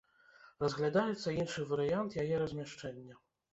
[0.63, 3.23] Разглядаецца іншы варыянт яе размяшчэння.